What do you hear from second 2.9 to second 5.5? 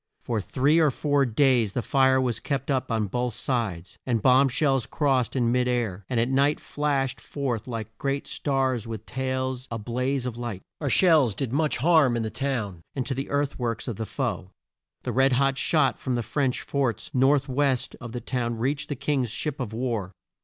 on both sides, and bomb shells crossed